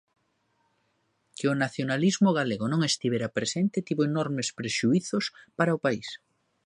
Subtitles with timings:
[1.37, 5.25] Que o nacionalismo galego non estivera presente tivo enormes prexuízos
[5.57, 6.07] para o país.